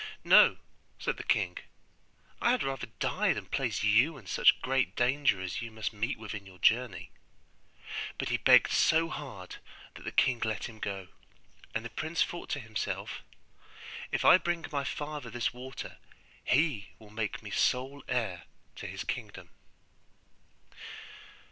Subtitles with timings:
[0.23, 0.57] 'No,'
[0.97, 1.59] said the king.
[2.41, 6.17] 'I had rather die than place you in such great danger as you must meet
[6.17, 7.11] with in your journey.'
[8.17, 9.57] But he begged so hard
[9.93, 11.09] that the king let him go;
[11.75, 13.21] and the prince thought to himself,
[14.11, 15.99] 'If I bring my father this water,
[16.45, 18.45] he will make me sole heir
[18.77, 19.51] to his kingdom.